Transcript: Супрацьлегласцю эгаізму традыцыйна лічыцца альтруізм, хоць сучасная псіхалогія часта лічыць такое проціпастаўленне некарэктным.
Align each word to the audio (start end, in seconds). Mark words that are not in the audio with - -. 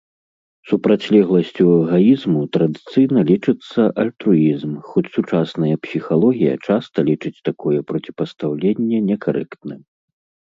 Супрацьлегласцю 0.69 1.65
эгаізму 1.81 2.41
традыцыйна 2.57 3.19
лічыцца 3.31 3.81
альтруізм, 4.05 4.71
хоць 4.89 5.05
сучасная 5.19 5.75
псіхалогія 5.85 6.55
часта 6.69 6.97
лічыць 7.11 7.37
такое 7.51 7.79
проціпастаўленне 7.93 8.97
некарэктным. 9.13 9.79